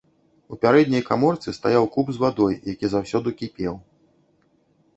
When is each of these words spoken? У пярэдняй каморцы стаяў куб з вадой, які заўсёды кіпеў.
У 0.55 0.57
пярэдняй 0.61 1.03
каморцы 1.09 1.53
стаяў 1.57 1.85
куб 1.97 2.09
з 2.17 2.25
вадой, 2.25 2.57
які 2.73 2.85
заўсёды 2.97 3.29
кіпеў. 3.43 3.79